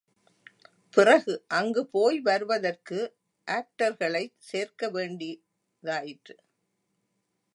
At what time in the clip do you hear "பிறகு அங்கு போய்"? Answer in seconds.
0.89-2.19